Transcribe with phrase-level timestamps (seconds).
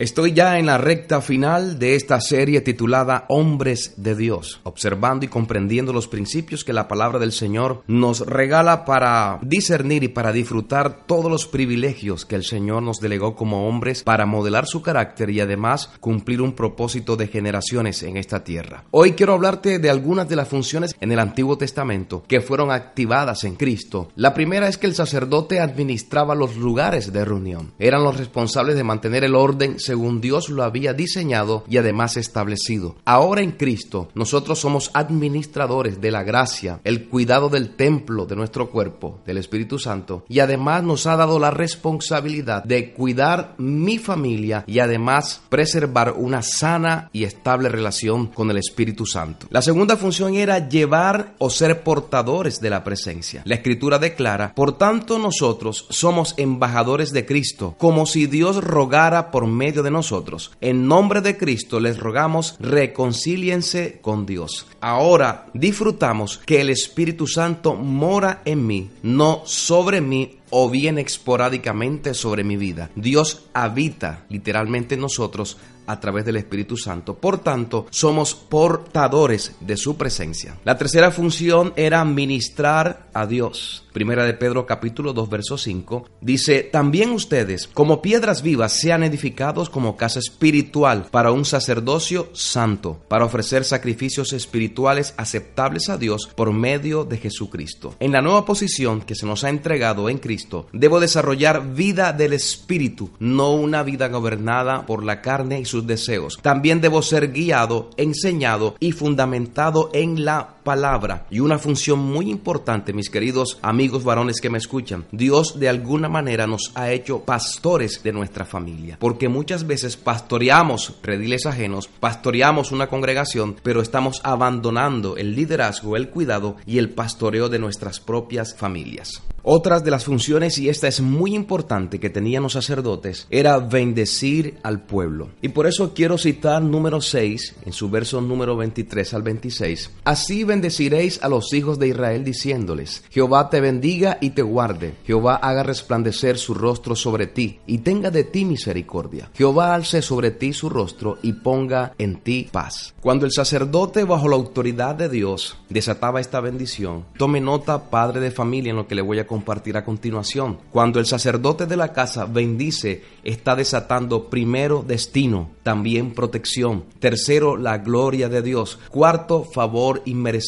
[0.00, 5.28] Estoy ya en la recta final de esta serie titulada Hombres de Dios, observando y
[5.28, 11.04] comprendiendo los principios que la palabra del Señor nos regala para discernir y para disfrutar
[11.04, 15.40] todos los privilegios que el Señor nos delegó como hombres para modelar su carácter y
[15.40, 18.84] además cumplir un propósito de generaciones en esta tierra.
[18.92, 23.44] Hoy quiero hablarte de algunas de las funciones en el Antiguo Testamento que fueron activadas
[23.44, 24.08] en Cristo.
[24.16, 27.74] La primera es que el sacerdote administraba los lugares de reunión.
[27.78, 32.94] Eran los responsables de mantener el orden según Dios lo había diseñado y además establecido.
[33.04, 38.70] Ahora en Cristo nosotros somos administradores de la gracia, el cuidado del templo de nuestro
[38.70, 44.62] cuerpo, del Espíritu Santo, y además nos ha dado la responsabilidad de cuidar mi familia
[44.68, 49.48] y además preservar una sana y estable relación con el Espíritu Santo.
[49.50, 53.42] La segunda función era llevar o ser portadores de la presencia.
[53.44, 59.48] La escritura declara, por tanto nosotros somos embajadores de Cristo, como si Dios rogara por
[59.48, 60.52] medio de nosotros.
[60.60, 64.66] En nombre de Cristo les rogamos reconcíliense con Dios.
[64.80, 72.14] Ahora disfrutamos que el Espíritu Santo mora en mí, no sobre mí o bien esporádicamente
[72.14, 72.90] sobre mi vida.
[72.94, 75.56] Dios habita literalmente en nosotros
[75.90, 77.14] a través del Espíritu Santo.
[77.14, 80.58] Por tanto, somos portadores de su presencia.
[80.64, 83.84] La tercera función era ministrar a Dios.
[83.92, 89.68] Primera de Pedro capítulo 2 verso 5 dice, también ustedes como piedras vivas sean edificados
[89.68, 96.52] como casa espiritual para un sacerdocio santo, para ofrecer sacrificios espirituales aceptables a Dios por
[96.52, 97.96] medio de Jesucristo.
[97.98, 102.32] En la nueva posición que se nos ha entregado en Cristo, debo desarrollar vida del
[102.32, 106.38] Espíritu, no una vida gobernada por la carne y sus deseos.
[106.42, 111.26] También debo ser guiado, enseñado y fundamentado en la palabra.
[111.30, 116.08] Y una función muy importante, mis queridos amigos varones que me escuchan, Dios de alguna
[116.08, 118.96] manera nos ha hecho pastores de nuestra familia.
[119.00, 126.08] Porque muchas veces pastoreamos rediles ajenos, pastoreamos una congregación, pero estamos abandonando el liderazgo, el
[126.08, 129.20] cuidado y el pastoreo de nuestras propias familias.
[129.42, 134.58] Otras de las funciones, y esta es muy importante, que tenían los sacerdotes, era bendecir
[134.62, 135.30] al pueblo.
[135.40, 139.90] Y por eso quiero citar número 6, en su verso número 23 al 26.
[140.04, 145.36] Así bendeciréis a los hijos de Israel diciéndoles, Jehová te bendiga y te guarde, Jehová
[145.36, 149.30] haga resplandecer su rostro sobre ti y tenga de ti misericordia.
[149.32, 152.92] Jehová alce sobre ti su rostro y ponga en ti paz.
[153.00, 158.30] Cuando el sacerdote bajo la autoridad de Dios desataba esta bendición, tome nota, padre de
[158.30, 160.58] familia, en lo que le voy a compartir a continuación.
[160.70, 166.84] Cuando el sacerdote de la casa bendice, está desatando primero destino, también protección.
[166.98, 168.78] Tercero, la gloria de Dios.
[168.90, 170.39] Cuarto, favor inmerecido.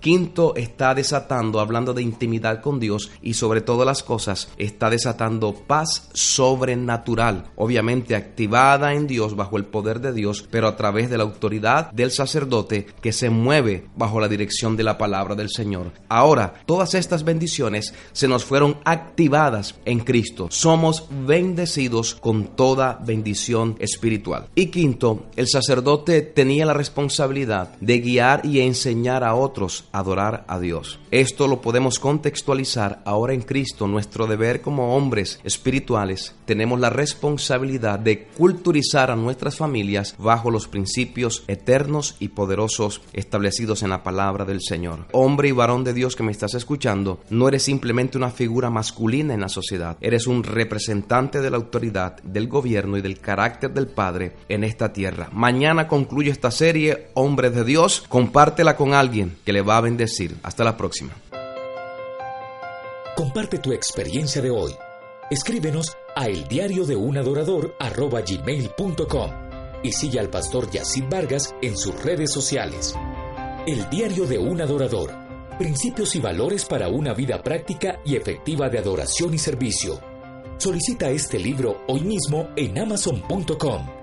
[0.00, 5.54] Quinto, está desatando, hablando de intimidad con Dios y sobre todas las cosas, está desatando
[5.54, 7.50] paz sobrenatural.
[7.56, 11.90] Obviamente activada en Dios bajo el poder de Dios, pero a través de la autoridad
[11.92, 15.92] del sacerdote que se mueve bajo la dirección de la palabra del Señor.
[16.08, 20.48] Ahora, todas estas bendiciones se nos fueron activadas en Cristo.
[20.50, 24.48] Somos bendecidos con toda bendición espiritual.
[24.54, 30.60] Y quinto, el sacerdote tenía la responsabilidad de guiar y enseñar a otros adorar a
[30.60, 30.98] Dios.
[31.10, 33.86] Esto lo podemos contextualizar ahora en Cristo.
[33.86, 40.68] Nuestro deber como hombres espirituales tenemos la responsabilidad de culturizar a nuestras familias bajo los
[40.68, 45.06] principios eternos y poderosos establecidos en la palabra del Señor.
[45.12, 49.34] Hombre y varón de Dios que me estás escuchando, no eres simplemente una figura masculina
[49.34, 49.96] en la sociedad.
[50.00, 54.92] Eres un representante de la autoridad, del gobierno y del carácter del Padre en esta
[54.92, 55.28] tierra.
[55.32, 58.04] Mañana concluye esta serie, Hombres de Dios.
[58.08, 58.94] Compártela con
[59.44, 60.36] que le va a bendecir.
[60.42, 61.12] Hasta la próxima.
[63.16, 64.72] Comparte tu experiencia de hoy.
[65.30, 66.48] Escríbenos a el
[66.86, 67.18] de un
[69.82, 72.94] y sigue al pastor Yacid Vargas en sus redes sociales.
[73.66, 75.12] El diario de un adorador.
[75.58, 80.00] Principios y valores para una vida práctica y efectiva de adoración y servicio.
[80.58, 83.97] Solicita este libro hoy mismo en amazon.com.